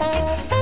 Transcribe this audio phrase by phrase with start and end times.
[0.00, 0.57] Oh,